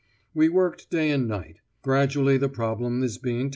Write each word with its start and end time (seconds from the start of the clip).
We 0.33 0.49
worked 0.49 0.89
day 0.89 1.11
and 1.11 1.27
night. 1.27 1.57
Gradually 1.83 2.35
the 2.39 2.49
problem 2.49 3.03
is 3.03 3.19
being 3.19 3.33
tackled. 3.35 3.49